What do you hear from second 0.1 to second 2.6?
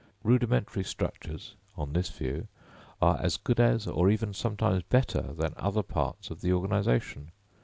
Rudimentary structures on this view